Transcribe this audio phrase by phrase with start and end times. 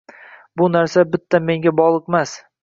[0.61, 2.35] –Bu narsa bitta menga bog‘liqmas